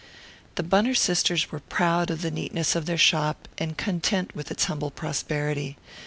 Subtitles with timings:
[0.55, 4.65] The Bunner sisters were proud of the neatness of their shop and content with its
[4.65, 5.77] humble prosperity.